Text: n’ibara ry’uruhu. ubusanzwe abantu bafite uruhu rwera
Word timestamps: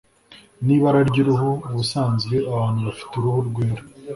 n’ibara 0.65 0.99
ry’uruhu. 1.09 1.51
ubusanzwe 1.71 2.35
abantu 2.51 2.79
bafite 2.87 3.13
uruhu 3.15 3.39
rwera 3.49 3.83